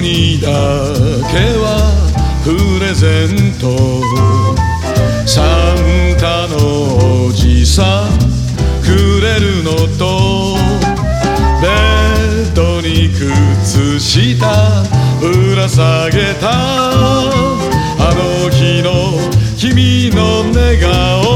[0.00, 0.48] にだ
[1.30, 1.66] けは
[2.44, 2.50] プ
[2.80, 4.02] レゼント
[5.26, 5.42] サ
[5.74, 8.18] ンタのおじさん
[8.82, 10.56] くれるのと
[11.60, 11.68] ベ
[12.50, 14.84] ッドに靴下
[15.20, 19.18] ぶら下げたあの日の
[19.56, 21.31] 君の寝顔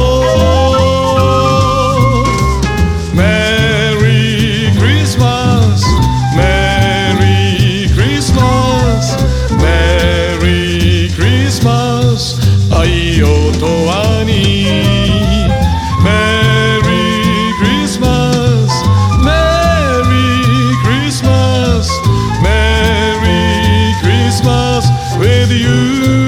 [25.49, 26.26] with you